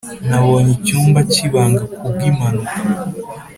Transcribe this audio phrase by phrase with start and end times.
[0.29, 2.75] nabonye icyumba cyibanga kubwimpanuka.